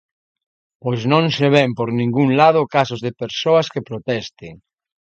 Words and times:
Pois 0.81 1.01
non 1.11 1.25
se 1.37 1.47
ven 1.55 1.69
por 1.77 1.89
ningún 1.99 2.29
lado 2.41 2.69
casos 2.75 2.99
de 3.05 3.11
persoas 3.21 3.67
que 3.73 3.85
protesten. 3.89 4.53